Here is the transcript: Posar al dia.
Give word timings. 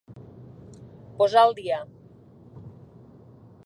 Posar 1.21 1.45
al 1.51 1.55
dia. 1.61 1.79